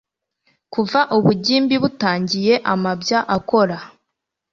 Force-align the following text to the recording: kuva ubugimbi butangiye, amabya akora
kuva 0.73 0.99
ubugimbi 1.17 1.75
butangiye, 1.83 2.53
amabya 2.73 3.19
akora 3.37 3.77